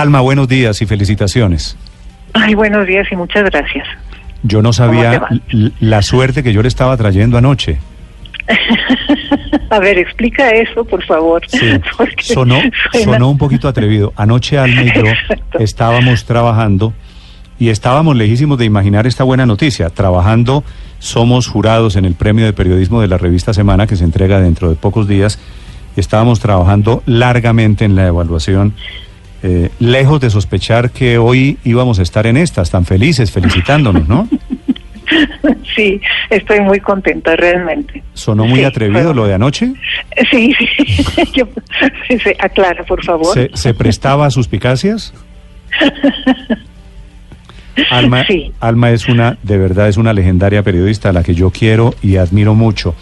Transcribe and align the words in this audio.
Alma, 0.00 0.20
buenos 0.20 0.48
días 0.48 0.80
y 0.82 0.86
felicitaciones. 0.86 1.76
Ay, 2.34 2.54
buenos 2.54 2.86
días 2.86 3.06
y 3.10 3.16
muchas 3.16 3.44
gracias. 3.50 3.86
Yo 4.42 4.62
no 4.62 4.72
sabía 4.72 5.18
¿Cómo 5.20 5.40
l- 5.50 5.72
la 5.80 6.02
suerte 6.02 6.42
que 6.42 6.52
yo 6.52 6.62
le 6.62 6.68
estaba 6.68 6.96
trayendo 6.96 7.36
anoche. 7.38 7.78
A 9.70 9.78
ver, 9.80 9.98
explica 9.98 10.50
eso, 10.50 10.84
por 10.84 11.04
favor. 11.04 11.42
Sí, 11.48 11.58
sonó, 12.22 12.60
suena- 12.92 13.12
sonó 13.12 13.30
un 13.30 13.38
poquito 13.38 13.68
atrevido. 13.68 14.12
Anoche 14.16 14.58
Alma 14.58 14.82
y 14.82 14.92
yo 14.94 15.06
Exacto. 15.06 15.58
estábamos 15.58 16.24
trabajando 16.24 16.94
y 17.58 17.70
estábamos 17.70 18.16
lejísimos 18.16 18.56
de 18.58 18.64
imaginar 18.64 19.06
esta 19.06 19.24
buena 19.24 19.46
noticia. 19.46 19.90
Trabajando, 19.90 20.62
somos 21.00 21.48
jurados 21.48 21.96
en 21.96 22.04
el 22.04 22.14
premio 22.14 22.44
de 22.44 22.52
periodismo 22.52 23.00
de 23.00 23.08
la 23.08 23.18
revista 23.18 23.52
Semana 23.52 23.86
que 23.86 23.96
se 23.96 24.04
entrega 24.04 24.40
dentro 24.40 24.70
de 24.70 24.76
pocos 24.76 25.08
días. 25.08 25.38
Estábamos 25.96 26.38
trabajando 26.40 27.02
largamente 27.06 27.84
en 27.84 27.96
la 27.96 28.06
evaluación, 28.06 28.72
eh, 29.42 29.70
lejos 29.78 30.20
de 30.20 30.30
sospechar 30.30 30.90
que 30.90 31.18
hoy 31.18 31.58
íbamos 31.64 31.98
a 31.98 32.02
estar 32.02 32.26
en 32.26 32.36
estas, 32.36 32.70
tan 32.70 32.84
felices, 32.84 33.30
felicitándonos, 33.30 34.08
¿no? 34.08 34.28
Sí, 35.74 36.00
estoy 36.28 36.60
muy 36.60 36.80
contenta 36.80 37.34
realmente. 37.36 38.02
Sonó 38.12 38.44
muy 38.44 38.58
Sí, 38.58 38.64
atrevido 38.64 39.14
lo 39.14 39.26
de 39.26 39.34
anoche. 39.34 39.72
Sí, 40.30 40.52
sí. 40.58 41.04
Yo- 41.34 41.48
sí, 42.08 42.18
aclara, 42.38 42.84
por 42.84 43.02
favor. 43.04 43.32
¿Se, 43.32 43.50
se 43.54 43.72
prestaba 43.74 44.26
a 44.26 44.30
suspicacias? 44.30 45.14
Alma, 47.90 48.24
Sí. 48.26 48.52
Alma 48.60 48.90
es 48.90 49.08
una, 49.08 49.38
de 49.42 49.56
verdad, 49.56 49.88
es 49.88 49.96
una 49.96 50.12
legendaria 50.12 50.62
periodista 50.62 51.10
a 51.10 51.12
la 51.12 51.22
que 51.22 51.34
yo 51.34 51.50
quiero 51.50 51.94
y 52.02 52.16
admiro 52.16 52.54
mucho. 52.54 52.94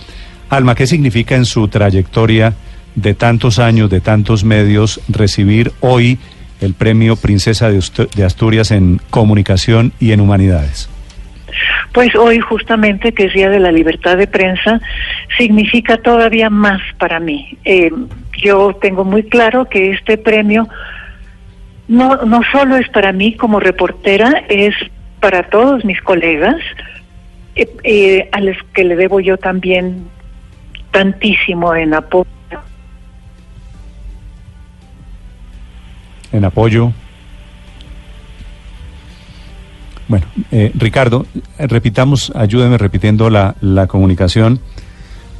Alma, 0.50 0.74
¿qué 0.74 0.86
significa 0.86 1.34
en 1.34 1.44
su 1.46 1.66
trayectoria 1.68 2.52
de 2.96 3.14
tantos 3.14 3.58
años, 3.60 3.88
de 3.88 4.00
tantos 4.00 4.42
medios, 4.42 5.00
recibir 5.08 5.70
hoy 5.80 6.18
el 6.60 6.74
premio 6.74 7.16
Princesa 7.16 7.70
de 7.70 7.78
Astu- 7.78 8.10
de 8.10 8.24
Asturias 8.24 8.70
en 8.70 9.00
Comunicación 9.10 9.92
y 10.00 10.12
en 10.12 10.20
Humanidades? 10.20 10.88
Pues 11.92 12.14
hoy 12.16 12.40
justamente, 12.40 13.12
que 13.12 13.26
es 13.26 13.32
Día 13.32 13.48
de 13.48 13.60
la 13.60 13.72
Libertad 13.72 14.16
de 14.16 14.26
Prensa, 14.26 14.80
significa 15.38 15.96
todavía 15.98 16.50
más 16.50 16.80
para 16.98 17.20
mí. 17.20 17.56
Eh, 17.64 17.90
yo 18.38 18.76
tengo 18.80 19.04
muy 19.04 19.22
claro 19.22 19.66
que 19.66 19.92
este 19.92 20.18
premio 20.18 20.68
no, 21.88 22.16
no 22.24 22.40
solo 22.52 22.76
es 22.76 22.88
para 22.88 23.12
mí 23.12 23.34
como 23.36 23.60
reportera, 23.60 24.44
es 24.48 24.74
para 25.20 25.44
todos 25.44 25.84
mis 25.84 26.00
colegas, 26.02 26.56
eh, 27.54 27.68
eh, 27.84 28.28
a 28.32 28.40
los 28.40 28.56
que 28.74 28.84
le 28.84 28.96
debo 28.96 29.20
yo 29.20 29.38
también 29.38 30.04
tantísimo 30.90 31.74
en 31.74 31.94
apoyo. 31.94 32.28
En 36.36 36.44
apoyo. 36.44 36.92
Bueno, 40.08 40.26
eh, 40.52 40.70
Ricardo, 40.74 41.26
repitamos, 41.58 42.32
ayúdeme 42.36 42.78
repitiendo 42.78 43.28
la, 43.28 43.56
la 43.60 43.86
comunicación. 43.88 44.60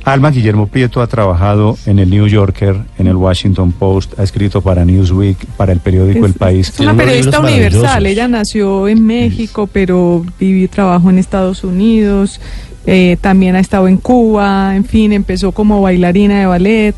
Alma 0.05 0.31
Guillermo 0.31 0.69
Prieto 0.69 1.03
ha 1.03 1.07
trabajado 1.09 1.77
en 1.87 1.99
el 1.99 2.11
New 2.11 2.29
Yorker, 2.29 2.77
en 2.99 3.07
el 3.09 3.17
Washington 3.17 3.73
Post, 3.73 4.19
ha 4.19 4.23
escrito 4.23 4.61
para 4.61 4.85
Newsweek, 4.85 5.47
para 5.57 5.73
el 5.73 5.81
periódico 5.81 6.27
El 6.27 6.35
País. 6.35 6.69
Es 6.69 6.79
una 6.81 6.97
periodista 6.97 7.41
universal. 7.41 8.07
Ella 8.07 8.29
nació 8.29 8.87
en 8.87 9.05
México, 9.05 9.69
pero 9.73 10.25
vivió 10.39 10.65
y 10.65 10.69
trabajó 10.69 11.11
en 11.11 11.19
Estados 11.19 11.65
Unidos. 11.65 12.41
eh, 12.87 13.17
también 13.21 13.57
ha 13.57 13.61
estado 13.61 13.89
en 13.89 13.97
Cuba. 13.97 14.77
En 14.77 14.85
fin, 14.85 15.13
empezó 15.13 15.51
como 15.51 15.83
bailarina 15.83 16.39
de 16.39 16.47
ballet. 16.47 16.95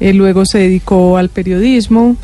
eh, 0.00 0.14
luego 0.14 0.46
se 0.46 0.58
dedicó 0.58 1.18
al 1.18 1.28
periodismo. 1.28 2.16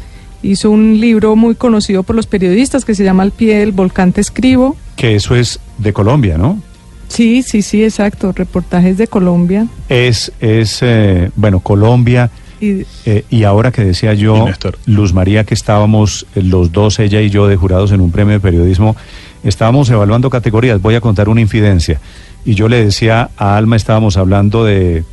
Hizo 0.45 0.71
un 0.71 1.01
libro 1.01 1.37
muy 1.37 1.55
conocido 1.55 2.03
por 2.03 2.15
los 2.15 2.27
periodistas 2.27 2.85
que 2.85 2.95
se 2.95 3.03
llama 3.03 3.23
Al 3.23 3.31
pie 3.31 3.59
del 3.59 3.73
volcán 3.73 4.13
te 4.13 4.21
escribo. 4.21 4.77
Que 4.95 5.15
eso 5.15 5.35
es 5.35 5.59
de 5.79 5.95
Colombia, 5.95 6.37
¿no? 6.37 6.61
Sí, 7.09 7.43
sí, 7.43 7.63
sí, 7.63 7.83
exacto. 7.83 8.33
Reportajes 8.33 8.99
de 8.99 9.07
Colombia. 9.07 9.67
Es, 9.89 10.33
es 10.41 10.81
eh, 10.83 11.31
bueno, 11.35 11.61
Colombia. 11.61 12.31
Y 12.61 12.85
Eh, 13.07 13.25
y 13.31 13.45
ahora 13.45 13.73
que 13.73 13.83
decía 13.83 14.13
yo. 14.13 14.47
Luz 14.87 15.15
María, 15.15 15.45
que 15.45 15.55
estábamos 15.55 16.27
eh, 16.35 16.43
los 16.43 16.73
dos, 16.73 16.99
ella 16.99 17.23
y 17.23 17.31
yo, 17.31 17.47
de 17.49 17.57
jurados 17.57 17.93
en 17.93 18.01
un 18.03 18.11
premio 18.11 18.35
de 18.35 18.41
periodismo, 18.41 18.97
estábamos 19.45 19.89
evaluando 19.89 20.29
categorías. 20.29 20.81
Voy 20.81 20.95
a 20.95 21.01
contar 21.01 21.29
una 21.29 21.41
infidencia. 21.41 22.01
Y 22.45 22.55
yo 22.55 22.69
le 22.69 22.85
decía 22.85 23.31
a 23.39 23.57
Alma, 23.57 23.77
estábamos 23.77 24.19
hablando 24.19 24.65
de, 24.65 25.05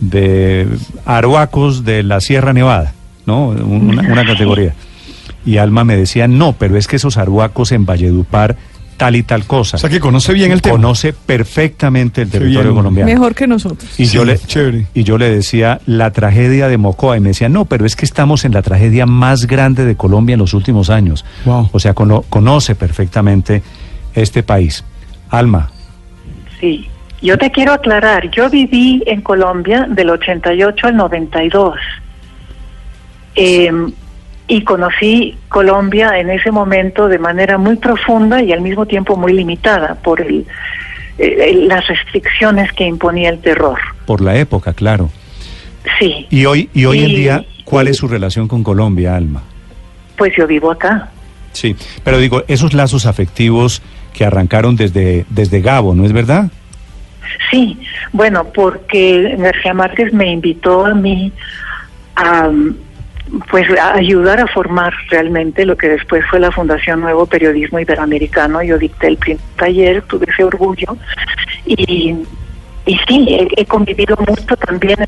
de 0.00 0.66
aruacos 1.04 1.84
de 1.84 2.02
la 2.02 2.20
Sierra 2.20 2.52
Nevada, 2.52 2.94
¿no? 3.28 3.48
Una, 3.50 4.02
una 4.02 4.24
categoría. 4.24 4.74
Y 5.46 5.58
Alma 5.58 5.84
me 5.84 5.96
decía, 5.96 6.26
no, 6.26 6.54
pero 6.54 6.76
es 6.76 6.88
que 6.88 6.96
esos 6.96 7.16
aruacos 7.16 7.70
en 7.72 7.86
Valledupar, 7.86 8.56
tal 8.96 9.14
y 9.14 9.22
tal 9.22 9.44
cosa. 9.44 9.76
O 9.76 9.80
sea 9.80 9.88
que 9.88 10.00
conoce 10.00 10.32
bien 10.34 10.50
el 10.50 10.60
tema. 10.60 10.74
Conoce 10.74 11.12
perfectamente 11.12 12.22
el 12.22 12.30
territorio 12.30 12.62
bien. 12.70 12.74
colombiano. 12.74 13.08
mejor 13.12 13.34
que 13.36 13.46
nosotros. 13.46 13.88
Y 13.98 14.06
Sí, 14.06 14.16
yo 14.16 14.24
le 14.24 14.36
chévere. 14.38 14.86
y 14.92 15.04
yo 15.04 15.16
le 15.18 15.30
decía 15.30 15.80
la 15.86 16.10
tragedia 16.10 16.66
de 16.66 16.76
Mocoa 16.78 17.16
y 17.16 17.20
me 17.20 17.28
decía, 17.28 17.48
"No, 17.48 17.64
pero 17.66 17.86
es 17.86 17.94
que 17.94 18.04
estamos 18.04 18.44
en 18.44 18.52
la 18.52 18.62
tragedia 18.62 19.06
más 19.06 19.46
grande 19.46 19.84
de 19.84 19.94
Colombia 19.94 20.32
en 20.34 20.40
los 20.40 20.52
últimos 20.52 20.90
años." 20.90 21.24
Wow. 21.44 21.70
O 21.72 21.78
sea, 21.78 21.94
cono- 21.94 22.24
conoce 22.28 22.74
perfectamente 22.74 23.62
este 24.14 24.42
país. 24.42 24.82
Alma, 25.30 25.70
Sí, 26.60 26.88
yo 27.22 27.38
te 27.38 27.52
quiero 27.52 27.72
aclarar, 27.72 28.28
yo 28.32 28.50
viví 28.50 29.04
en 29.06 29.20
Colombia 29.22 29.86
del 29.88 30.10
88 30.10 30.88
al 30.88 30.96
92 30.96 31.76
eh, 33.34 33.70
y 34.46 34.62
conocí 34.62 35.36
Colombia 35.48 36.18
en 36.18 36.30
ese 36.30 36.50
momento 36.50 37.08
de 37.08 37.18
manera 37.18 37.58
muy 37.58 37.76
profunda 37.76 38.42
y 38.42 38.52
al 38.52 38.60
mismo 38.62 38.86
tiempo 38.86 39.16
muy 39.16 39.32
limitada 39.34 39.94
por 39.96 40.20
el, 40.20 40.46
eh, 41.18 41.64
las 41.66 41.86
restricciones 41.86 42.72
que 42.72 42.84
imponía 42.84 43.28
el 43.30 43.40
terror. 43.40 43.78
por 44.06 44.20
la 44.20 44.36
época, 44.36 44.72
claro. 44.72 45.10
Sí, 45.98 46.26
Y 46.30 46.44
hoy 46.46 46.68
y 46.74 46.84
hoy 46.86 47.00
en 47.00 47.08
día, 47.14 47.44
¿cuál 47.64 47.88
es 47.88 47.96
su 47.98 48.08
relación 48.08 48.48
con 48.48 48.62
Colombia, 48.62 49.16
Alma? 49.16 49.42
pues 50.16 50.32
yo 50.36 50.46
vivo 50.48 50.70
acá. 50.72 51.10
Sí, 51.52 51.76
pero 52.02 52.18
digo, 52.18 52.42
esos 52.48 52.74
lazos 52.74 53.06
afectivos 53.06 53.82
que 54.12 54.24
arrancaron 54.24 54.74
desde 54.76 55.24
desde 55.28 55.60
Gabo, 55.60 55.94
¿no 55.94 56.04
es 56.04 56.12
verdad? 56.12 56.50
Sí, 57.50 57.78
bueno, 58.12 58.44
porque 58.52 59.36
García 59.38 59.74
Márquez 59.74 60.12
me 60.12 60.30
invitó 60.32 60.86
a 60.86 60.94
mí 60.94 61.32
a 62.16 62.50
pues 63.50 63.66
a 63.78 63.94
ayudar 63.94 64.40
a 64.40 64.46
formar 64.46 64.92
realmente 65.10 65.64
lo 65.66 65.76
que 65.76 65.88
después 65.88 66.24
fue 66.30 66.40
la 66.40 66.50
Fundación 66.50 67.00
Nuevo 67.00 67.26
Periodismo 67.26 67.78
Iberoamericano. 67.78 68.62
Yo 68.62 68.78
dicté 68.78 69.08
el 69.08 69.16
primer 69.16 69.42
taller, 69.56 70.02
tuve 70.02 70.26
ese 70.30 70.44
orgullo 70.44 70.96
y, 71.66 72.16
y 72.86 72.98
sí, 73.06 73.26
he, 73.28 73.48
he 73.60 73.64
convivido 73.66 74.16
mucho 74.26 74.56
también 74.56 74.98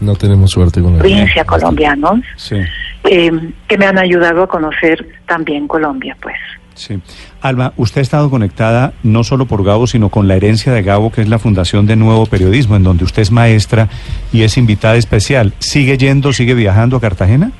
No 0.00 0.14
tenemos 0.14 0.50
suerte 0.52 0.80
con 0.80 0.92
la 0.92 0.98
la 0.98 1.02
provincia 1.02 1.44
colombianos 1.44 2.20
Sí. 2.36 2.56
eh, 3.04 3.30
que 3.66 3.78
me 3.78 3.86
han 3.86 3.98
ayudado 3.98 4.44
a 4.44 4.46
conocer 4.46 5.06
también 5.26 5.66
Colombia, 5.66 6.16
pues. 6.20 6.36
Sí. 6.78 7.00
Alma, 7.42 7.72
usted 7.76 7.98
ha 7.98 8.02
estado 8.02 8.30
conectada 8.30 8.92
no 9.02 9.24
solo 9.24 9.46
por 9.46 9.64
Gabo, 9.64 9.88
sino 9.88 10.10
con 10.10 10.28
la 10.28 10.36
herencia 10.36 10.72
de 10.72 10.82
Gabo, 10.82 11.10
que 11.10 11.22
es 11.22 11.28
la 11.28 11.40
Fundación 11.40 11.86
de 11.86 11.96
Nuevo 11.96 12.24
Periodismo, 12.26 12.76
en 12.76 12.84
donde 12.84 13.02
usted 13.02 13.22
es 13.22 13.32
maestra 13.32 13.88
y 14.32 14.42
es 14.44 14.56
invitada 14.56 14.94
especial. 14.96 15.52
¿Sigue 15.58 15.98
yendo, 15.98 16.32
sigue 16.32 16.54
viajando 16.54 16.96
a 16.96 17.00
Cartagena? 17.00 17.50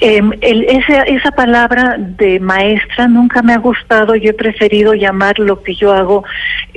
Eh, 0.00 0.20
el- 0.40 0.64
esa, 0.64 1.02
esa 1.02 1.30
palabra 1.30 1.96
de 1.98 2.40
maestra 2.40 3.06
nunca 3.06 3.42
me 3.42 3.52
ha 3.52 3.58
gustado. 3.58 4.16
Yo 4.16 4.30
he 4.30 4.34
preferido 4.34 4.94
llamar 4.94 5.38
lo 5.38 5.62
que 5.62 5.74
yo 5.74 5.92
hago 5.92 6.24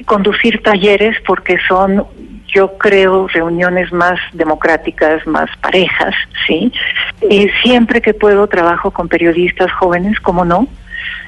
conducir 0.06 0.62
talleres 0.62 1.16
porque 1.26 1.58
son, 1.68 2.04
yo 2.54 2.78
creo, 2.78 3.28
reuniones 3.30 3.92
más 3.94 4.20
democráticas, 4.34 5.26
más 5.26 5.50
parejas, 5.62 6.14
¿sí? 6.46 6.72
Y 7.30 7.48
siempre 7.64 8.02
que 8.02 8.14
puedo 8.14 8.46
trabajo 8.48 8.92
con 8.92 9.08
periodistas 9.08 9.72
jóvenes, 9.72 10.20
como 10.20 10.44
no. 10.46 10.68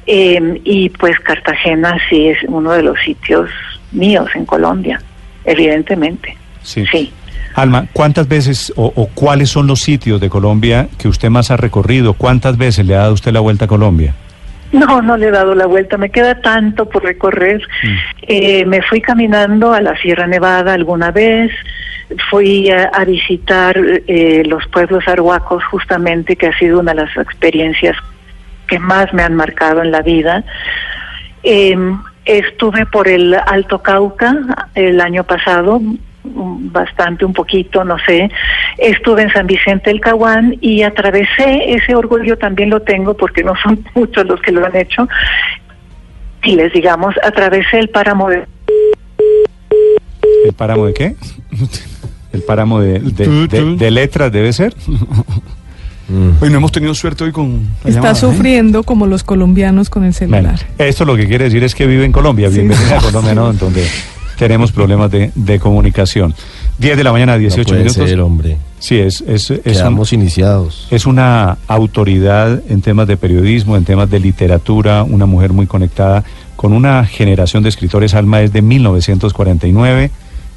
Eh, 0.08 0.62
y 0.64 0.90
pues 0.90 1.20
Cartagena 1.20 1.98
sí 2.10 2.28
es 2.28 2.38
uno 2.48 2.72
de 2.72 2.84
los 2.84 3.00
sitios 3.00 3.50
míos 3.92 4.30
en 4.36 4.46
Colombia, 4.46 5.02
evidentemente. 5.44 6.38
Sí. 6.62 6.86
Sí. 6.92 7.12
Alma, 7.56 7.88
¿cuántas 7.94 8.28
veces 8.28 8.74
o, 8.76 8.92
o 8.96 9.08
cuáles 9.08 9.50
son 9.50 9.66
los 9.68 9.80
sitios 9.80 10.20
de 10.20 10.30
Colombia 10.30 10.90
que 10.98 11.08
usted 11.08 11.30
más 11.30 11.52
ha 11.52 11.58
recorrido? 11.58 12.14
¿Cuántas 12.14 12.58
veces 12.58 12.86
le 12.86 12.96
ha 12.96 13.00
dado 13.00 13.14
usted 13.14 13.32
la 13.32 13.40
vuelta 13.40 13.66
a 13.66 13.68
Colombia? 13.68 14.14
No, 14.74 15.02
no 15.02 15.16
le 15.16 15.28
he 15.28 15.32
dado 15.32 15.56
la 15.56 15.66
vuelta, 15.68 15.98
me 15.98 16.10
queda 16.10 16.42
tanto 16.42 16.90
por 16.90 17.04
recorrer. 17.04 17.62
Eh, 18.24 18.66
me 18.66 18.82
fui 18.82 19.00
caminando 19.00 19.72
a 19.74 19.80
la 19.80 19.96
Sierra 19.98 20.28
Nevada 20.28 20.74
alguna 20.74 21.12
vez, 21.12 21.52
fui 22.30 22.70
a, 22.70 22.86
a 22.86 23.06
visitar 23.06 23.78
eh, 23.78 24.44
los 24.46 24.68
pueblos 24.68 25.08
arhuacos 25.08 25.64
justamente, 25.66 26.36
que 26.36 26.48
ha 26.48 26.58
sido 26.58 26.82
una 26.82 26.94
de 26.94 27.02
las 27.04 27.16
experiencias 27.16 27.96
que 28.68 28.80
más 28.80 29.14
me 29.14 29.24
han 29.24 29.36
marcado 29.36 29.82
en 29.82 29.92
la 29.92 30.02
vida. 30.02 30.44
Eh, 31.44 31.76
estuve 32.26 32.86
por 32.88 33.08
el 33.08 33.34
Alto 33.36 33.82
Cauca 33.82 34.70
el 34.74 35.00
año 35.00 35.24
pasado, 35.24 35.80
bastante, 36.24 37.24
un 37.24 37.34
poquito, 37.34 37.84
no 37.84 37.98
sé. 38.00 38.30
Estuve 38.80 39.22
en 39.24 39.32
San 39.32 39.46
Vicente 39.46 39.92
del 39.92 40.02
Caguán 40.02 40.58
y 40.60 40.82
atravesé, 40.82 41.74
ese 41.74 41.94
orgullo 41.96 42.38
también 42.38 42.72
lo 42.72 42.82
tengo 42.82 43.16
porque 43.16 43.44
no 43.44 43.54
son 43.62 43.86
muchos 43.96 44.26
los 44.26 44.42
que 44.42 44.52
lo 44.52 44.66
han 44.66 44.76
hecho. 44.76 45.08
Y 46.44 46.56
les 46.56 46.74
digamos, 46.74 47.16
atravesé 47.24 47.80
el 47.80 47.90
páramo 47.90 48.30
de 48.30 48.46
¿El 50.46 50.54
páramo 50.54 50.86
de 50.88 50.94
qué? 50.94 51.16
¿El 52.34 52.42
páramo 52.44 52.80
de, 52.82 53.00
de- 53.00 53.48
de- 53.48 53.76
de 53.78 53.92
letras 53.92 54.32
debe 54.32 54.52
ser? 54.54 54.74
Hoy 56.42 56.50
no 56.50 56.58
hemos 56.58 56.72
tenido 56.72 56.94
suerte 56.94 57.24
hoy 57.24 57.32
con 57.32 57.62
la 57.84 57.90
Está 57.90 57.90
llamada, 57.90 58.12
¿eh? 58.12 58.16
sufriendo 58.16 58.84
como 58.84 59.08
los 59.08 59.24
colombianos 59.24 59.90
con 59.90 60.04
el 60.04 60.12
Bueno, 60.12 60.50
celular. 60.56 60.60
esto 60.78 61.04
lo 61.06 61.16
que 61.16 61.28
quiere 61.28 61.46
decir 61.46 61.64
es 61.64 61.74
que 61.74 61.88
vive 61.88 62.06
en 62.06 62.12
Colombia. 62.12 62.50
Sí. 62.50 62.56
Bienvenida 62.60 63.00
a 63.00 63.02
Colombia, 63.02 63.34
¿no? 63.34 63.54
Donde 63.54 63.84
tenemos 64.38 64.72
problemas 64.72 65.10
de, 65.12 65.32
de 65.34 65.60
comunicación. 65.60 66.34
10 66.78 66.98
de 66.98 67.04
la 67.04 67.12
mañana, 67.12 67.34
No 67.34 67.40
18 67.40 67.68
puede 67.68 67.80
minutos. 67.84 68.10
ser, 68.10 68.20
hombre. 68.20 68.58
Sí, 68.80 68.98
es, 69.00 69.22
es, 69.22 69.50
es, 69.50 69.82
un- 69.82 70.06
iniciados. 70.12 70.88
es 70.92 71.06
una 71.08 71.58
autoridad 71.68 72.62
en 72.70 72.82
temas 72.82 73.08
de 73.08 73.18
periodismo, 73.18 73.78
en 73.78 73.86
temas 73.86 74.10
de 74.10 74.20
literatura, 74.20 75.04
una 75.04 75.26
mujer 75.26 75.54
muy 75.54 75.66
conectada 75.68 76.24
con 76.56 76.74
una 76.74 77.06
generación 77.06 77.64
de 77.64 77.70
escritores. 77.70 78.14
Alma 78.14 78.42
es 78.42 78.52
de 78.54 78.62
1949 78.62 80.12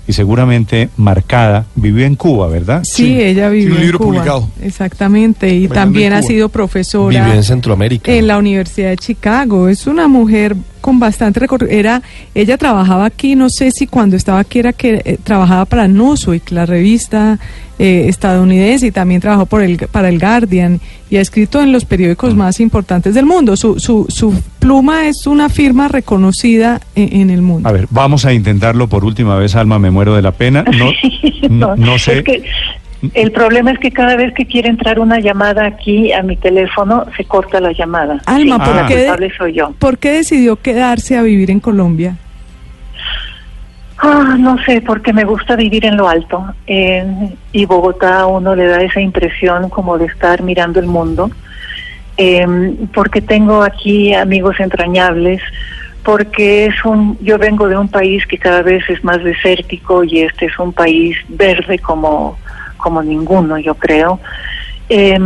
y 0.08 0.12
seguramente 0.14 0.88
marcada. 0.96 1.66
Vivió 1.76 2.04
en 2.06 2.16
Cuba, 2.16 2.48
¿verdad? 2.48 2.80
Sí, 2.82 3.04
Sí, 3.04 3.20
ella 3.22 3.48
vivió 3.50 3.66
tiene 3.66 3.74
un 3.74 3.76
en 3.76 3.82
libro 3.84 3.98
Cuba. 3.98 4.08
publicado. 4.10 4.48
Exactamente, 4.62 5.48
y 5.48 5.66
Bailando 5.66 5.74
también 5.74 6.12
ha 6.14 6.22
sido 6.22 6.48
profesora 6.48 7.20
Vivió 7.20 7.34
en 7.36 7.44
Centroamérica. 7.44 8.10
en 8.10 8.26
la 8.26 8.38
Universidad 8.38 8.88
de 8.90 8.96
Chicago. 8.96 9.68
Es 9.68 9.86
una 9.86 10.08
mujer 10.08 10.56
con 10.78 10.98
bastante 10.98 11.40
recorrido. 11.40 11.72
Era, 11.72 12.02
ella 12.34 12.56
trabajaba 12.56 13.04
aquí, 13.06 13.34
no 13.36 13.48
sé 13.50 13.70
si 13.70 13.86
cuando 13.86 14.16
estaba 14.16 14.38
aquí 14.40 14.58
era 14.60 14.72
que 14.72 15.02
eh, 15.04 15.18
trabajaba 15.22 15.64
para 15.64 15.86
Newsweek, 15.88 16.50
la 16.52 16.66
revista 16.66 17.38
eh, 17.78 18.06
estadounidense, 18.08 18.86
y 18.88 18.90
también 18.90 19.20
trabajó 19.20 19.46
por 19.46 19.62
el, 19.62 19.76
para 19.78 20.08
el 20.08 20.18
Guardian 20.18 20.80
y 21.10 21.16
ha 21.16 21.20
escrito 21.20 21.60
en 21.62 21.72
los 21.72 21.84
periódicos 21.84 22.34
Mm. 22.34 22.38
más 22.38 22.60
importantes 22.60 23.14
del 23.14 23.24
mundo. 23.26 23.56
Su, 23.56 23.78
su, 23.78 24.06
su 24.08 24.34
pluma 24.58 25.06
es 25.08 25.26
una 25.26 25.48
firma 25.48 25.88
reconocida 25.88 26.80
en, 26.94 27.20
en 27.22 27.30
el 27.30 27.42
mundo. 27.42 27.68
A 27.68 27.72
ver, 27.72 27.86
vamos 27.90 28.24
a 28.24 28.32
intentarlo 28.32 28.88
por 28.88 29.04
última 29.04 29.36
vez, 29.36 29.54
Alma, 29.54 29.78
me 29.78 29.90
muero 29.90 30.14
de 30.14 30.22
la 30.22 30.32
pena. 30.32 30.64
No, 30.78 30.90
no, 31.50 31.76
no 31.76 31.98
sé. 31.98 32.18
Es 32.18 32.24
que 32.24 32.42
el 33.14 33.32
problema 33.32 33.70
es 33.70 33.78
que 33.78 33.90
cada 33.90 34.16
vez 34.16 34.32
que 34.34 34.46
quiere 34.46 34.68
entrar 34.68 34.98
una 34.98 35.20
llamada 35.20 35.66
aquí 35.66 36.12
a 36.12 36.22
mi 36.22 36.36
teléfono, 36.36 37.04
se 37.16 37.24
corta 37.24 37.60
la 37.60 37.72
llamada. 37.72 38.20
Alma, 38.26 38.56
Sí, 38.56 38.62
¿por 38.64 38.74
la 38.74 38.86
qué? 38.86 39.30
soy 39.36 39.52
yo. 39.54 39.72
¿Por 39.78 39.98
qué 39.98 40.12
decidió 40.12 40.56
quedarse 40.56 41.16
a 41.16 41.22
vivir 41.22 41.50
en 41.50 41.60
Colombia? 41.60 42.16
Ah, 44.00 44.36
no 44.38 44.56
sé, 44.64 44.80
porque 44.80 45.12
me 45.12 45.24
gusta 45.24 45.56
vivir 45.56 45.84
en 45.84 45.96
lo 45.96 46.08
alto. 46.08 46.54
Eh, 46.66 47.04
y 47.52 47.64
Bogotá 47.66 48.20
a 48.20 48.26
uno 48.26 48.54
le 48.54 48.66
da 48.66 48.80
esa 48.80 49.00
impresión 49.00 49.68
como 49.70 49.98
de 49.98 50.06
estar 50.06 50.42
mirando 50.42 50.78
el 50.78 50.86
mundo. 50.86 51.30
Eh, 52.16 52.46
porque 52.94 53.20
tengo 53.20 53.62
aquí 53.62 54.14
amigos 54.14 54.58
entrañables, 54.60 55.40
porque 56.04 56.66
es 56.66 56.84
un, 56.84 57.16
yo 57.20 57.38
vengo 57.38 57.68
de 57.68 57.76
un 57.76 57.88
país 57.88 58.26
que 58.26 58.38
cada 58.38 58.62
vez 58.62 58.82
es 58.88 59.02
más 59.04 59.22
desértico 59.22 60.02
y 60.04 60.20
este 60.20 60.46
es 60.46 60.58
un 60.58 60.72
país 60.72 61.16
verde 61.28 61.78
como, 61.78 62.38
como 62.78 63.02
ninguno, 63.02 63.58
yo 63.58 63.74
creo. 63.74 64.18
Eh, 64.88 65.18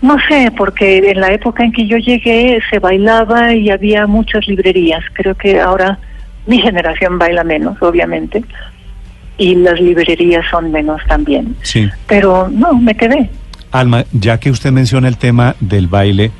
no 0.00 0.16
sé, 0.28 0.52
porque 0.56 0.98
en 0.98 1.20
la 1.20 1.32
época 1.32 1.64
en 1.64 1.72
que 1.72 1.86
yo 1.86 1.96
llegué 1.96 2.60
se 2.70 2.78
bailaba 2.78 3.54
y 3.54 3.70
había 3.70 4.06
muchas 4.06 4.46
librerías. 4.46 5.02
Creo 5.12 5.34
que 5.34 5.60
ahora 5.60 5.98
mi 6.46 6.60
generación 6.60 7.18
baila 7.18 7.44
menos, 7.44 7.80
obviamente, 7.82 8.44
y 9.36 9.54
las 9.56 9.80
librerías 9.80 10.44
son 10.50 10.70
menos 10.70 11.00
también. 11.08 11.56
Sí. 11.62 11.88
Pero 12.06 12.48
no, 12.48 12.74
me 12.74 12.94
quedé. 12.94 13.28
Alma, 13.72 14.04
ya 14.12 14.38
que 14.38 14.50
usted 14.50 14.70
menciona 14.70 15.08
el 15.08 15.18
tema 15.18 15.56
del 15.60 15.88
baile, 15.88 16.30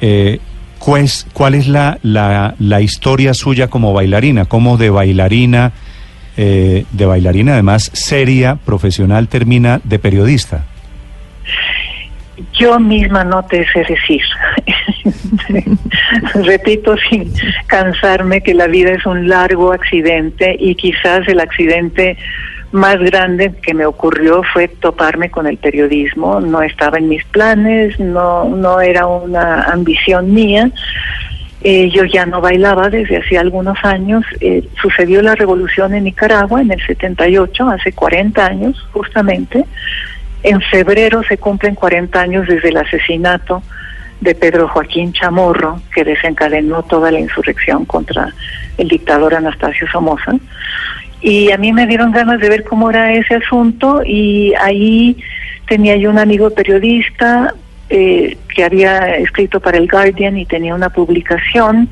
eh, 0.00 0.40
¿cuál 0.78 1.02
es, 1.02 1.26
cuál 1.32 1.54
es 1.54 1.68
la, 1.68 1.98
la, 2.02 2.54
la 2.58 2.80
historia 2.80 3.34
suya 3.34 3.68
como 3.68 3.92
bailarina? 3.92 4.46
¿Cómo 4.46 4.78
de 4.78 4.90
bailarina, 4.90 5.72
eh, 6.36 6.84
de 6.90 7.06
bailarina 7.06 7.54
además 7.54 7.90
seria, 7.92 8.56
profesional, 8.56 9.28
termina 9.28 9.80
de 9.84 9.98
periodista? 9.98 10.64
Yo 12.54 12.80
misma 12.80 13.24
no 13.24 13.44
te 13.44 13.66
sé 13.72 13.84
decir. 13.84 14.22
Repito 16.34 16.96
sin 17.08 17.32
cansarme 17.66 18.40
que 18.40 18.54
la 18.54 18.66
vida 18.66 18.92
es 18.92 19.06
un 19.06 19.28
largo 19.28 19.72
accidente 19.72 20.56
y 20.58 20.74
quizás 20.74 21.26
el 21.28 21.40
accidente 21.40 22.16
más 22.72 22.98
grande 22.98 23.52
que 23.62 23.74
me 23.74 23.84
ocurrió 23.84 24.42
fue 24.52 24.68
toparme 24.68 25.30
con 25.30 25.46
el 25.46 25.58
periodismo. 25.58 26.40
No 26.40 26.62
estaba 26.62 26.98
en 26.98 27.08
mis 27.08 27.24
planes, 27.26 28.00
no, 28.00 28.44
no 28.48 28.80
era 28.80 29.06
una 29.06 29.64
ambición 29.64 30.32
mía. 30.32 30.70
Yo 31.64 32.04
ya 32.04 32.26
no 32.26 32.40
bailaba 32.40 32.90
desde 32.90 33.18
hacía 33.18 33.40
algunos 33.40 33.78
años. 33.84 34.24
Eh, 34.40 34.68
sucedió 34.80 35.22
la 35.22 35.34
revolución 35.34 35.94
en 35.94 36.04
Nicaragua 36.04 36.60
en 36.60 36.72
el 36.72 36.84
78, 36.84 37.68
hace 37.68 37.92
40 37.92 38.44
años 38.44 38.86
justamente. 38.92 39.64
En 40.42 40.60
febrero 40.60 41.22
se 41.22 41.38
cumplen 41.38 41.74
40 41.74 42.20
años 42.20 42.48
desde 42.48 42.70
el 42.70 42.76
asesinato 42.76 43.62
de 44.20 44.34
Pedro 44.34 44.68
Joaquín 44.68 45.12
Chamorro, 45.12 45.80
que 45.94 46.04
desencadenó 46.04 46.82
toda 46.82 47.10
la 47.10 47.20
insurrección 47.20 47.84
contra 47.84 48.32
el 48.78 48.88
dictador 48.88 49.34
Anastasio 49.34 49.86
Somoza. 49.88 50.34
Y 51.20 51.52
a 51.52 51.58
mí 51.58 51.72
me 51.72 51.86
dieron 51.86 52.10
ganas 52.10 52.40
de 52.40 52.48
ver 52.48 52.64
cómo 52.64 52.90
era 52.90 53.12
ese 53.12 53.36
asunto 53.36 54.02
y 54.04 54.52
ahí 54.60 55.16
tenía 55.66 55.96
yo 55.96 56.10
un 56.10 56.18
amigo 56.18 56.50
periodista 56.50 57.54
eh, 57.90 58.36
que 58.54 58.64
había 58.64 59.16
escrito 59.16 59.60
para 59.60 59.78
el 59.78 59.88
Guardian 59.88 60.36
y 60.38 60.46
tenía 60.46 60.74
una 60.74 60.90
publicación, 60.90 61.88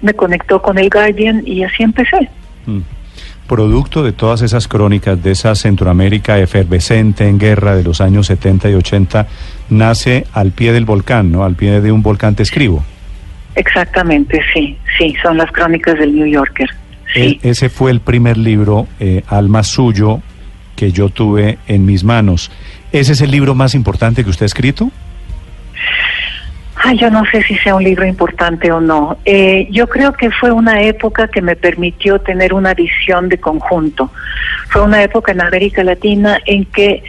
me 0.00 0.14
conectó 0.14 0.62
con 0.62 0.78
el 0.78 0.88
Guardian 0.88 1.42
y 1.46 1.64
así 1.64 1.82
empecé. 1.82 2.28
Mm. 2.66 2.80
Producto 3.46 4.02
de 4.02 4.12
todas 4.12 4.42
esas 4.42 4.68
crónicas 4.68 5.22
de 5.22 5.30
esa 5.30 5.54
Centroamérica 5.54 6.38
efervescente 6.38 7.26
en 7.26 7.38
guerra 7.38 7.76
de 7.76 7.82
los 7.82 8.02
años 8.02 8.26
70 8.26 8.70
y 8.70 8.74
80, 8.74 9.26
nace 9.70 10.26
al 10.34 10.52
pie 10.52 10.72
del 10.72 10.84
volcán, 10.84 11.32
¿no? 11.32 11.44
Al 11.44 11.54
pie 11.54 11.80
de 11.80 11.90
un 11.90 12.02
volcán 12.02 12.34
te 12.34 12.42
escribo. 12.42 12.84
Exactamente, 13.54 14.40
sí, 14.52 14.76
sí, 14.98 15.14
son 15.22 15.38
las 15.38 15.50
crónicas 15.50 15.98
del 15.98 16.14
New 16.14 16.26
Yorker. 16.26 16.68
E- 17.14 17.38
ese 17.42 17.70
fue 17.70 17.90
el 17.90 18.00
primer 18.00 18.36
libro, 18.36 18.86
eh, 19.00 19.22
Alma 19.28 19.62
Suyo, 19.62 20.20
que 20.76 20.92
yo 20.92 21.08
tuve 21.08 21.58
en 21.66 21.84
mis 21.86 22.04
manos. 22.04 22.50
¿Ese 22.92 23.12
es 23.12 23.20
el 23.20 23.30
libro 23.30 23.54
más 23.54 23.74
importante 23.74 24.22
que 24.24 24.30
usted 24.30 24.44
ha 24.44 24.46
escrito? 24.46 24.90
Ah, 26.84 26.92
yo 26.92 27.10
no 27.10 27.24
sé 27.26 27.42
si 27.42 27.56
sea 27.56 27.74
un 27.74 27.82
libro 27.82 28.06
importante 28.06 28.70
o 28.70 28.80
no. 28.80 29.18
Eh, 29.24 29.66
yo 29.70 29.88
creo 29.88 30.12
que 30.12 30.30
fue 30.30 30.52
una 30.52 30.80
época 30.82 31.26
que 31.26 31.42
me 31.42 31.56
permitió 31.56 32.20
tener 32.20 32.54
una 32.54 32.72
visión 32.72 33.28
de 33.28 33.38
conjunto. 33.38 34.10
Fue 34.68 34.82
una 34.82 35.02
época 35.02 35.32
en 35.32 35.40
América 35.40 35.82
Latina 35.82 36.38
en 36.46 36.64
que 36.66 37.02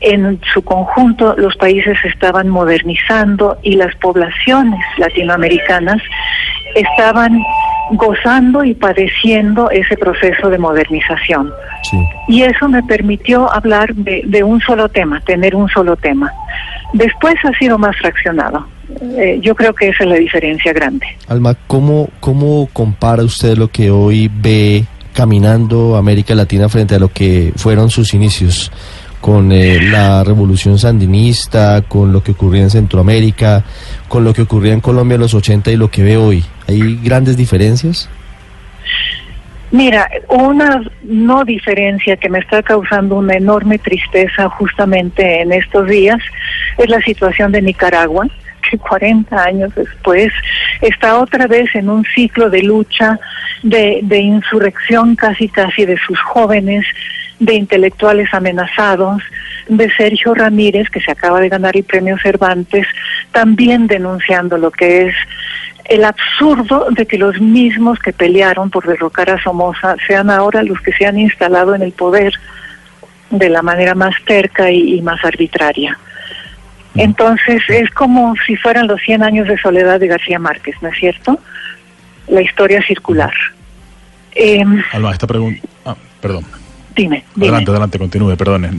en 0.00 0.38
su 0.52 0.62
conjunto 0.62 1.34
los 1.38 1.56
países 1.56 1.96
se 2.02 2.08
estaban 2.08 2.48
modernizando 2.48 3.58
y 3.62 3.76
las 3.76 3.94
poblaciones 3.96 4.80
latinoamericanas 4.98 6.02
estaban 6.74 7.42
gozando 7.92 8.64
y 8.64 8.74
padeciendo 8.74 9.70
ese 9.70 9.96
proceso 9.96 10.50
de 10.50 10.58
modernización. 10.58 11.50
Sí. 11.90 11.96
Y 12.28 12.42
eso 12.42 12.68
me 12.68 12.82
permitió 12.82 13.50
hablar 13.50 13.94
de, 13.94 14.22
de 14.26 14.42
un 14.42 14.60
solo 14.60 14.90
tema, 14.90 15.20
tener 15.20 15.54
un 15.54 15.68
solo 15.70 15.96
tema. 15.96 16.30
Después 16.92 17.34
ha 17.44 17.56
sido 17.58 17.78
más 17.78 17.96
fraccionado. 17.96 18.66
Eh, 19.00 19.38
yo 19.42 19.54
creo 19.54 19.74
que 19.74 19.88
esa 19.88 20.04
es 20.04 20.10
la 20.10 20.16
diferencia 20.16 20.72
grande. 20.72 21.06
Alma, 21.28 21.56
¿cómo, 21.66 22.08
¿cómo 22.20 22.68
compara 22.72 23.22
usted 23.22 23.56
lo 23.56 23.68
que 23.68 23.90
hoy 23.90 24.30
ve 24.32 24.84
caminando 25.12 25.96
América 25.96 26.34
Latina 26.34 26.68
frente 26.68 26.94
a 26.94 26.98
lo 26.98 27.08
que 27.08 27.52
fueron 27.56 27.90
sus 27.90 28.14
inicios? 28.14 28.70
Con 29.20 29.50
eh, 29.50 29.80
la 29.80 30.22
revolución 30.22 30.78
sandinista, 30.78 31.82
con 31.82 32.12
lo 32.12 32.22
que 32.22 32.32
ocurría 32.32 32.62
en 32.62 32.70
Centroamérica, 32.70 33.64
con 34.08 34.22
lo 34.22 34.32
que 34.32 34.42
ocurría 34.42 34.72
en 34.72 34.80
Colombia 34.80 35.16
en 35.16 35.22
los 35.22 35.34
80 35.34 35.72
y 35.72 35.76
lo 35.76 35.90
que 35.90 36.04
ve 36.04 36.16
hoy. 36.16 36.44
¿Hay 36.68 37.00
grandes 37.02 37.36
diferencias? 37.36 38.08
Mira, 39.72 40.08
una 40.28 40.80
no 41.02 41.44
diferencia 41.44 42.16
que 42.16 42.28
me 42.28 42.38
está 42.38 42.62
causando 42.62 43.16
una 43.16 43.34
enorme 43.34 43.78
tristeza 43.78 44.48
justamente 44.48 45.42
en 45.42 45.50
estos 45.50 45.88
días 45.88 46.18
es 46.78 46.88
la 46.88 47.00
situación 47.00 47.52
de 47.52 47.62
Nicaragua, 47.62 48.26
que 48.68 48.78
40 48.78 49.42
años 49.42 49.74
después 49.74 50.32
está 50.80 51.18
otra 51.18 51.46
vez 51.46 51.74
en 51.74 51.88
un 51.88 52.04
ciclo 52.14 52.50
de 52.50 52.62
lucha, 52.62 53.18
de, 53.62 54.18
insurrección 54.18 55.16
casi 55.16 55.48
casi 55.48 55.84
de 55.84 55.96
sus 55.98 56.20
jóvenes, 56.20 56.84
de 57.38 57.54
intelectuales 57.54 58.32
amenazados, 58.32 59.22
de 59.68 59.90
Sergio 59.96 60.34
Ramírez, 60.34 60.88
que 60.90 61.00
se 61.00 61.10
acaba 61.10 61.40
de 61.40 61.48
ganar 61.48 61.76
el 61.76 61.84
premio 61.84 62.16
Cervantes, 62.18 62.86
también 63.32 63.86
denunciando 63.86 64.58
lo 64.58 64.70
que 64.70 65.06
es 65.06 65.14
el 65.84 66.04
absurdo 66.04 66.88
de 66.90 67.06
que 67.06 67.18
los 67.18 67.40
mismos 67.40 67.98
que 68.00 68.12
pelearon 68.12 68.70
por 68.70 68.86
derrocar 68.86 69.30
a 69.30 69.42
Somoza 69.42 69.94
sean 70.06 70.30
ahora 70.30 70.64
los 70.64 70.80
que 70.80 70.92
se 70.92 71.06
han 71.06 71.18
instalado 71.18 71.76
en 71.76 71.82
el 71.82 71.92
poder 71.92 72.32
de 73.30 73.48
la 73.48 73.62
manera 73.62 73.94
más 73.94 74.14
terca 74.24 74.70
y 74.70 75.00
más 75.02 75.24
arbitraria. 75.24 75.96
Entonces 76.96 77.62
es 77.68 77.90
como 77.90 78.34
si 78.46 78.56
fueran 78.56 78.86
los 78.86 79.00
100 79.02 79.22
años 79.22 79.48
de 79.48 79.58
soledad 79.58 80.00
de 80.00 80.06
García 80.08 80.38
Márquez, 80.38 80.74
¿no 80.82 80.88
es 80.88 80.98
cierto? 80.98 81.38
La 82.28 82.42
historia 82.42 82.82
circular. 82.86 83.32
Eh, 84.34 84.64
Alma, 84.92 85.12
esta 85.12 85.26
pregunta... 85.26 85.60
Ah, 85.84 85.96
perdón. 86.20 86.44
dime, 86.94 87.24
dime. 87.34 87.48
Adelante, 87.48 87.70
adelante, 87.70 87.98
continúe, 87.98 88.36
perdone. 88.36 88.70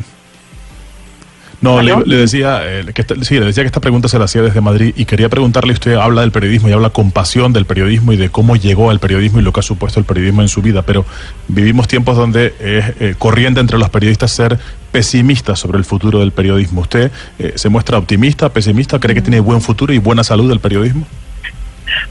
No, 1.60 1.82
le 1.82 2.18
decía, 2.18 2.60
eh, 2.64 2.86
que 2.94 3.02
esta- 3.02 3.16
sí, 3.24 3.40
le 3.40 3.48
decía 3.48 3.64
que 3.64 3.68
esta 3.68 3.82
pregunta 3.82 4.08
se 4.08 4.20
la 4.20 4.26
hacía 4.26 4.44
desde 4.44 4.62
Madrid 4.62 4.94
y 4.96 5.06
quería 5.06 5.28
preguntarle, 5.28 5.74
usted 5.74 5.96
habla 5.96 6.22
del 6.22 6.32
periodismo 6.32 6.70
y 6.70 6.72
habla 6.72 6.92
con 6.92 7.10
pasión 7.12 7.52
del 7.52 7.66
periodismo 7.66 8.14
y 8.14 8.18
de 8.18 8.30
cómo 8.30 8.56
llegó 8.56 8.92
al 8.92 9.00
periodismo 9.00 9.40
y 9.40 9.42
lo 9.42 9.52
que 9.52 9.62
ha 9.62 9.64
supuesto 9.64 10.00
el 10.00 10.06
periodismo 10.06 10.44
en 10.44 10.50
su 10.50 10.62
vida, 10.62 10.84
pero 10.84 11.04
vivimos 11.48 11.88
tiempos 11.88 12.16
donde 12.16 12.54
es 12.60 12.86
eh, 13.00 13.16
corriente 13.18 13.60
entre 13.60 13.80
los 13.80 13.90
periodistas 13.90 14.30
ser 14.32 14.60
pesimistas 14.98 15.60
sobre 15.60 15.78
el 15.78 15.86
futuro 15.86 16.22
del 16.22 16.32
periodismo. 16.32 16.82
¿Usted 16.82 17.12
eh, 17.38 17.52
se 17.54 17.70
muestra 17.70 18.00
optimista, 18.00 18.50
pesimista, 18.50 19.00
cree 19.00 19.14
que 19.14 19.22
tiene 19.22 19.40
buen 19.40 19.62
futuro 19.62 19.94
y 19.94 20.00
buena 20.00 20.24
salud 20.24 20.52
el 20.52 20.60
periodismo? 20.60 21.06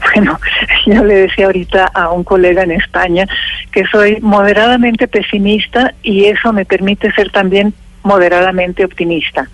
Bueno, 0.05 0.39
yo 0.85 1.03
le 1.03 1.15
decía 1.15 1.47
ahorita 1.47 1.91
a 1.93 2.11
un 2.11 2.23
colega 2.23 2.63
en 2.63 2.71
España 2.71 3.27
que 3.73 3.83
soy 3.87 4.21
moderadamente 4.21 5.09
pesimista 5.09 5.95
y 6.01 6.27
eso 6.27 6.53
me 6.53 6.63
permite 6.63 7.11
ser 7.11 7.29
también 7.29 7.73
moderadamente 8.03 8.85
optimista. 8.85 9.49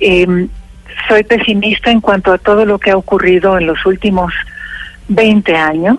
Eh, 0.00 0.48
soy 1.08 1.24
pesimista 1.24 1.90
en 1.90 2.00
cuanto 2.00 2.32
a 2.32 2.38
todo 2.38 2.64
lo 2.64 2.78
que 2.78 2.92
ha 2.92 2.96
ocurrido 2.96 3.58
en 3.58 3.66
los 3.66 3.84
últimos 3.84 4.32
20 5.08 5.54
años, 5.54 5.98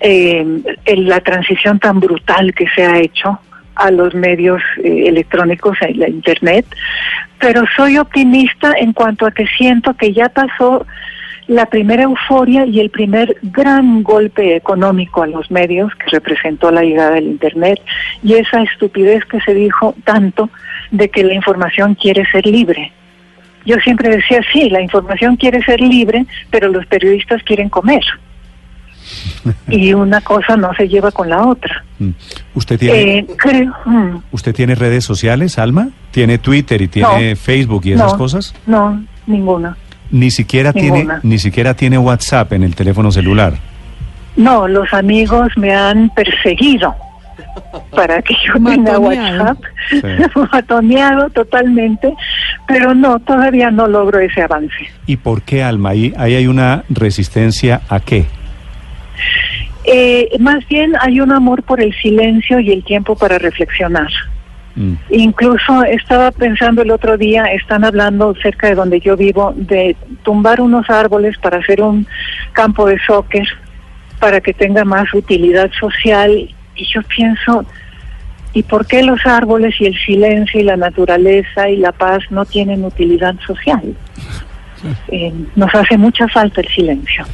eh, 0.00 0.46
en 0.86 1.08
la 1.10 1.20
transición 1.20 1.78
tan 1.78 2.00
brutal 2.00 2.54
que 2.54 2.66
se 2.74 2.86
ha 2.86 2.98
hecho 2.98 3.38
a 3.80 3.90
los 3.90 4.14
medios 4.14 4.62
eh, 4.84 5.04
electrónicos, 5.06 5.76
a 5.80 5.88
la 5.88 6.08
Internet, 6.08 6.66
pero 7.38 7.64
soy 7.76 7.98
optimista 7.98 8.74
en 8.78 8.92
cuanto 8.92 9.26
a 9.26 9.30
que 9.30 9.46
siento 9.46 9.94
que 9.94 10.12
ya 10.12 10.28
pasó 10.28 10.86
la 11.46 11.66
primera 11.66 12.04
euforia 12.04 12.64
y 12.64 12.78
el 12.78 12.90
primer 12.90 13.36
gran 13.42 14.04
golpe 14.04 14.54
económico 14.54 15.22
a 15.22 15.26
los 15.26 15.50
medios 15.50 15.92
que 15.96 16.10
representó 16.10 16.70
la 16.70 16.82
llegada 16.82 17.12
del 17.12 17.24
Internet 17.24 17.80
y 18.22 18.34
esa 18.34 18.62
estupidez 18.62 19.24
que 19.24 19.40
se 19.40 19.54
dijo 19.54 19.94
tanto 20.04 20.48
de 20.92 21.08
que 21.08 21.24
la 21.24 21.34
información 21.34 21.96
quiere 21.96 22.24
ser 22.30 22.46
libre. 22.46 22.92
Yo 23.64 23.76
siempre 23.78 24.10
decía, 24.10 24.40
sí, 24.52 24.70
la 24.70 24.80
información 24.80 25.36
quiere 25.36 25.62
ser 25.64 25.80
libre, 25.80 26.24
pero 26.50 26.68
los 26.68 26.86
periodistas 26.86 27.42
quieren 27.42 27.68
comer. 27.68 28.02
Y 29.68 29.92
una 29.94 30.20
cosa 30.20 30.56
no 30.56 30.72
se 30.74 30.88
lleva 30.88 31.10
con 31.10 31.28
la 31.28 31.46
otra. 31.46 31.84
Mm. 31.98 32.10
¿Usted 32.54 32.78
tiene, 32.78 33.18
Eh, 33.18 33.26
creo, 33.36 33.72
mm, 33.84 34.16
¿Usted 34.32 34.54
tiene 34.54 34.74
redes 34.74 35.04
sociales, 35.04 35.58
Alma? 35.58 35.88
¿Tiene 36.10 36.38
Twitter 36.38 36.80
y 36.82 36.88
tiene 36.88 37.30
No. 37.30 37.36
Facebook 37.36 37.82
y 37.84 37.92
esas 37.92 38.12
no, 38.12 38.18
cosas? 38.18 38.54
No, 38.66 39.02
ninguna. 39.26 39.76
Ni 40.10 40.30
siquiera 40.30 40.72
tiene, 40.72 41.06
ni 41.22 41.38
siquiera 41.38 41.74
tiene 41.74 41.96
WhatsApp 41.98 42.52
en 42.52 42.64
el 42.64 42.74
teléfono 42.74 43.12
celular. 43.12 43.54
No, 44.36 44.66
los 44.66 44.92
amigos 44.92 45.48
me 45.56 45.72
han 45.74 46.10
perseguido 46.10 46.94
para 47.94 48.20
que 48.22 48.34
yo 48.46 48.54
tenga. 48.64 48.98
WhatsApp, 48.98 49.58
Sí. 49.90 50.00
matoneado 50.52 51.30
totalmente, 51.30 52.12
pero 52.66 52.94
no, 52.94 53.18
todavía 53.20 53.70
no 53.70 53.86
logro 53.86 54.18
ese 54.20 54.42
avance. 54.42 54.90
¿Y 55.06 55.16
por 55.16 55.42
qué, 55.42 55.62
Alma? 55.62 55.90
Ahí, 55.90 56.12
ahí 56.16 56.34
hay 56.34 56.46
una 56.46 56.84
resistencia 56.88 57.82
a 57.88 58.00
qué? 58.00 58.26
Eh, 59.84 60.28
más 60.38 60.66
bien 60.68 60.92
hay 61.00 61.20
un 61.20 61.32
amor 61.32 61.62
por 61.62 61.80
el 61.80 61.94
silencio 62.00 62.60
y 62.60 62.70
el 62.70 62.84
tiempo 62.84 63.16
para 63.16 63.38
reflexionar. 63.38 64.10
Mm. 64.76 64.94
Incluso 65.10 65.82
estaba 65.84 66.30
pensando 66.30 66.82
el 66.82 66.90
otro 66.90 67.16
día, 67.16 67.44
están 67.46 67.84
hablando 67.84 68.34
cerca 68.42 68.68
de 68.68 68.74
donde 68.74 69.00
yo 69.00 69.16
vivo, 69.16 69.52
de 69.56 69.96
tumbar 70.22 70.60
unos 70.60 70.88
árboles 70.90 71.36
para 71.38 71.58
hacer 71.58 71.82
un 71.82 72.06
campo 72.52 72.86
de 72.86 72.98
soccer, 73.06 73.46
para 74.18 74.40
que 74.40 74.52
tenga 74.52 74.84
más 74.84 75.12
utilidad 75.14 75.70
social. 75.78 76.54
Y 76.76 76.84
yo 76.92 77.02
pienso, 77.02 77.64
¿y 78.52 78.62
por 78.62 78.86
qué 78.86 79.02
los 79.02 79.24
árboles 79.24 79.74
y 79.80 79.86
el 79.86 79.98
silencio 79.98 80.60
y 80.60 80.64
la 80.64 80.76
naturaleza 80.76 81.68
y 81.68 81.76
la 81.76 81.92
paz 81.92 82.20
no 82.30 82.44
tienen 82.44 82.84
utilidad 82.84 83.34
social? 83.46 83.94
Eh, 85.08 85.32
nos 85.56 85.74
hace 85.74 85.98
mucha 85.98 86.28
falta 86.28 86.60
el 86.60 86.68
silencio. 86.68 87.24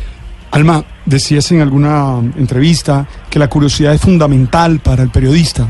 Alma, 0.51 0.85
decías 1.07 1.51
en 1.53 1.63
alguna 1.63 2.19
entrevista 2.37 3.07
que 3.31 3.39
la 3.39 3.49
curiosidad 3.49 3.95
es 3.95 4.01
fundamental 4.01 4.81
para 4.81 5.03
el 5.03 5.11
periodista. 5.11 5.69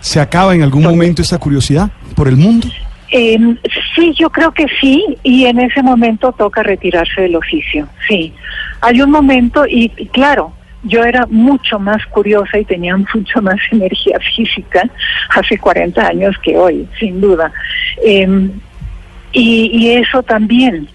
¿Se 0.00 0.20
acaba 0.20 0.54
en 0.54 0.62
algún 0.62 0.84
momento 0.84 1.22
esa 1.22 1.38
curiosidad 1.38 1.90
por 2.14 2.28
el 2.28 2.36
mundo? 2.36 2.68
Eh, 3.10 3.38
sí, 3.94 4.14
yo 4.18 4.30
creo 4.30 4.52
que 4.52 4.66
sí, 4.80 5.04
y 5.22 5.46
en 5.46 5.58
ese 5.60 5.82
momento 5.82 6.32
toca 6.32 6.62
retirarse 6.62 7.22
del 7.22 7.36
oficio, 7.36 7.88
sí. 8.06 8.32
Hay 8.80 9.00
un 9.00 9.10
momento, 9.10 9.66
y, 9.66 9.90
y 9.96 10.06
claro, 10.06 10.52
yo 10.82 11.02
era 11.02 11.26
mucho 11.26 11.78
más 11.78 12.04
curiosa 12.06 12.58
y 12.58 12.64
tenía 12.64 12.96
mucho 13.14 13.42
más 13.42 13.58
energía 13.72 14.18
física 14.36 14.88
hace 15.30 15.58
40 15.58 16.06
años 16.06 16.36
que 16.42 16.56
hoy, 16.56 16.86
sin 16.98 17.20
duda. 17.20 17.52
Eh, 18.04 18.50
y, 19.32 19.70
y 19.72 19.90
eso 19.92 20.22
también 20.22 20.88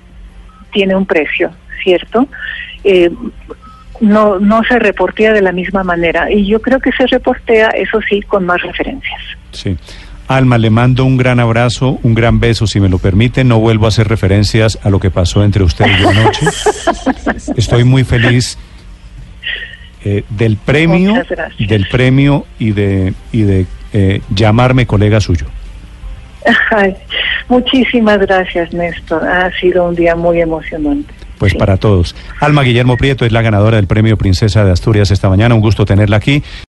tiene 0.72 0.96
un 0.96 1.06
precio, 1.06 1.52
¿cierto? 1.84 2.28
Eh, 2.84 3.12
no, 4.02 4.40
no 4.40 4.64
se 4.64 4.80
reportea 4.80 5.34
de 5.34 5.42
la 5.42 5.52
misma 5.52 5.84
manera, 5.84 6.32
y 6.32 6.46
yo 6.46 6.62
creo 6.62 6.80
que 6.80 6.92
se 6.92 7.08
reportea, 7.08 7.70
eso 7.70 8.00
sí, 8.10 8.22
con 8.22 8.46
más 8.46 8.62
referencias. 8.62 9.22
Sí. 9.52 9.78
Alma, 10.28 10.58
le 10.58 10.70
mando 10.70 11.06
un 11.06 11.18
gran 11.18 11.40
abrazo, 11.40 12.00
un 12.02 12.14
gran 12.14 12.40
beso, 12.40 12.66
si 12.66 12.80
me 12.80 12.90
lo 12.90 12.98
permite. 12.98 13.44
No 13.44 13.60
vuelvo 13.60 13.86
a 13.86 13.90
hacer 13.90 14.08
referencias 14.08 14.80
a 14.82 14.90
lo 14.90 15.00
que 15.00 15.12
pasó 15.12 15.44
entre 15.44 15.64
usted 15.64 15.86
y 15.86 16.02
yo 16.02 16.10
anoche. 16.10 16.46
Estoy 17.58 17.84
muy 17.84 18.04
feliz 18.04 18.58
eh, 20.06 20.24
del 20.30 20.58
premio, 20.58 21.14
del 21.60 21.88
premio 21.88 22.46
y 22.58 22.72
de 22.72 23.14
y 23.32 23.42
de 23.42 23.66
eh, 23.92 24.22
llamarme 24.34 24.88
colega 24.88 25.20
suyo. 25.20 25.46
Ay, 26.72 26.96
muchísimas 27.50 28.20
gracias, 28.20 28.74
Néstor. 28.74 29.28
Ha 29.28 29.52
sido 29.60 29.88
un 29.88 29.96
día 29.96 30.16
muy 30.16 30.42
emocionante. 30.42 31.14
Pues 31.44 31.56
para 31.56 31.76
todos. 31.76 32.16
Alma 32.40 32.62
Guillermo 32.62 32.96
Prieto 32.96 33.26
es 33.26 33.34
la 33.34 33.42
ganadora 33.42 33.76
del 33.76 33.86
premio 33.86 34.16
Princesa 34.16 34.64
de 34.64 34.72
Asturias 34.72 35.12
esta 35.12 35.28
mañana. 35.28 35.54
Un 35.54 35.60
gusto 35.60 35.84
tenerla 35.84 36.16
aquí. 36.16 36.42